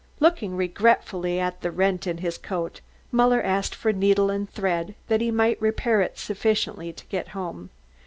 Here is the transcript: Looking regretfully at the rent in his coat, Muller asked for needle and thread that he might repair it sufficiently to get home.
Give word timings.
Looking 0.19 0.55
regretfully 0.57 1.39
at 1.39 1.61
the 1.61 1.69
rent 1.69 2.07
in 2.07 2.17
his 2.17 2.39
coat, 2.39 2.81
Muller 3.11 3.39
asked 3.39 3.75
for 3.75 3.93
needle 3.93 4.31
and 4.31 4.49
thread 4.49 4.95
that 5.09 5.21
he 5.21 5.29
might 5.29 5.61
repair 5.61 6.01
it 6.01 6.17
sufficiently 6.17 6.91
to 6.91 7.05
get 7.05 7.27
home. 7.37 7.69